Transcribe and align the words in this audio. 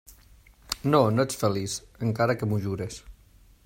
No, 0.95 1.01
no 1.19 1.27
ets 1.29 1.39
feliç..., 1.43 1.77
encara 2.09 2.39
que 2.41 2.51
m'ho 2.53 2.63
jures. 2.69 3.03